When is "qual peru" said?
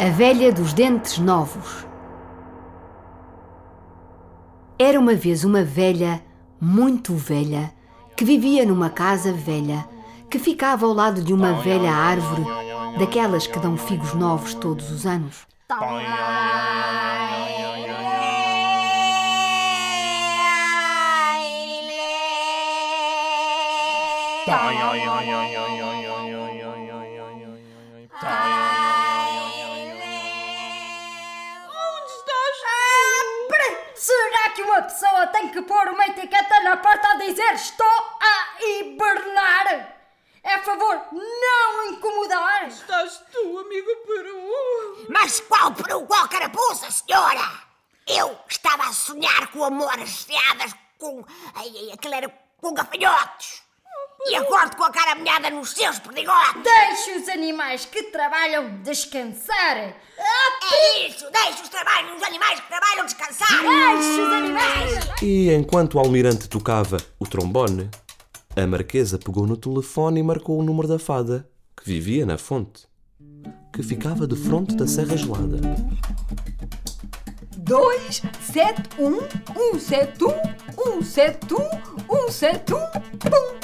45.40-46.06